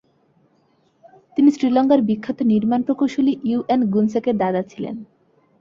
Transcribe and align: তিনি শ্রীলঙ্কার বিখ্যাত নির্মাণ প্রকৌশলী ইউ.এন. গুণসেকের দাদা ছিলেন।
তিনি 1.37 1.49
শ্রীলঙ্কার 1.51 1.99
বিখ্যাত 2.01 2.39
নির্মাণ 2.43 2.79
প্রকৌশলী 2.81 3.33
ইউ.এন. 3.43 3.81
গুণসেকের 3.85 4.35
দাদা 4.37 4.61
ছিলেন। 4.63 4.95